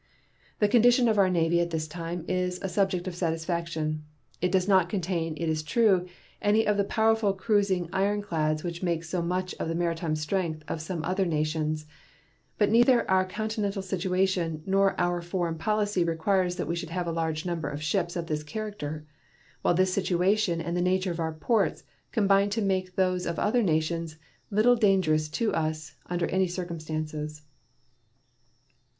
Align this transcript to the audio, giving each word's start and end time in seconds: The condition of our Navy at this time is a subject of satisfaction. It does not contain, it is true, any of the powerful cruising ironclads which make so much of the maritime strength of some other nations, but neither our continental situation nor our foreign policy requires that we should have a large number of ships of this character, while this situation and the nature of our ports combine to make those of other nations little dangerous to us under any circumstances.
The 0.57 0.67
condition 0.67 1.07
of 1.07 1.19
our 1.19 1.29
Navy 1.29 1.59
at 1.59 1.69
this 1.69 1.87
time 1.87 2.25
is 2.27 2.59
a 2.63 2.67
subject 2.69 3.07
of 3.07 3.13
satisfaction. 3.13 4.03
It 4.41 4.51
does 4.51 4.67
not 4.67 4.89
contain, 4.89 5.35
it 5.37 5.47
is 5.47 5.61
true, 5.61 6.07
any 6.41 6.65
of 6.65 6.77
the 6.77 6.83
powerful 6.83 7.33
cruising 7.33 7.87
ironclads 7.93 8.63
which 8.63 8.81
make 8.81 9.03
so 9.03 9.21
much 9.21 9.53
of 9.59 9.67
the 9.67 9.75
maritime 9.75 10.15
strength 10.15 10.63
of 10.67 10.81
some 10.81 11.03
other 11.03 11.27
nations, 11.27 11.85
but 12.57 12.71
neither 12.71 13.07
our 13.11 13.23
continental 13.23 13.83
situation 13.83 14.63
nor 14.65 14.99
our 14.99 15.21
foreign 15.21 15.59
policy 15.59 16.03
requires 16.03 16.55
that 16.55 16.65
we 16.65 16.75
should 16.75 16.89
have 16.89 17.05
a 17.05 17.11
large 17.11 17.45
number 17.45 17.69
of 17.69 17.83
ships 17.83 18.15
of 18.15 18.25
this 18.25 18.41
character, 18.41 19.05
while 19.61 19.75
this 19.75 19.93
situation 19.93 20.59
and 20.59 20.75
the 20.75 20.81
nature 20.81 21.11
of 21.11 21.19
our 21.19 21.31
ports 21.33 21.83
combine 22.11 22.49
to 22.49 22.59
make 22.63 22.95
those 22.95 23.27
of 23.27 23.37
other 23.37 23.61
nations 23.61 24.17
little 24.49 24.75
dangerous 24.75 25.29
to 25.29 25.53
us 25.53 25.93
under 26.07 26.25
any 26.29 26.47
circumstances. 26.47 27.43